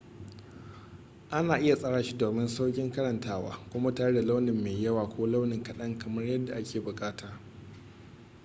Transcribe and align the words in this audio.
ana 1.31 1.59
iya 1.59 1.75
tsara 1.75 2.03
shi 2.03 2.17
domin 2.17 2.47
saukin 2.47 2.91
karantawa 2.91 3.57
kuma 3.71 3.95
tare 3.95 4.13
da 4.13 4.21
launi 4.21 4.51
mai 4.51 4.83
yawa 4.83 5.09
ko 5.09 5.27
launi 5.27 5.63
kadan 5.63 5.99
kamar 5.99 6.25
yadda 6.25 6.55
ake 6.55 6.79
bukata 6.79 7.39